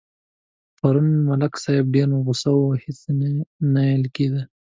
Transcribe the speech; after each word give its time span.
پرون 0.77 1.07
ملک 1.27 1.53
صاحب 1.63 1.85
ډېر 1.95 2.09
غوسه 2.25 2.51
و 2.55 2.61
هېڅ 2.83 2.99
نه 3.73 3.81
اېل 3.91 4.03
کېدا. 4.15 4.41